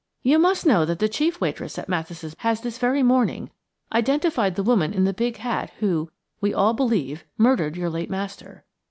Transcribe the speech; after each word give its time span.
"You 0.23 0.39
must 0.39 0.65
know 0.65 0.83
that 0.85 0.97
the 0.97 1.07
chief 1.07 1.39
waitress 1.39 1.77
at 1.77 1.87
Mathis' 1.87 2.33
has, 2.39 2.61
this 2.61 2.79
very 2.79 3.03
morning, 3.03 3.51
identified 3.93 4.55
the 4.55 4.63
woman 4.63 4.95
in 4.95 5.03
the 5.03 5.13
big 5.13 5.37
hat 5.37 5.71
who, 5.77 6.09
we 6.41 6.55
all 6.55 6.73
believe, 6.73 7.23
murdered 7.37 7.77
your 7.77 7.91
late 7.91 8.09
master. 8.09 8.65